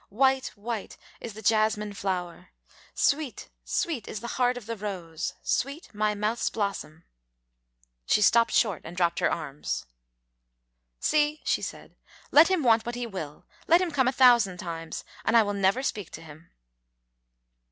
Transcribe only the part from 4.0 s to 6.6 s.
is the heart of the rose, Sweet my mouth's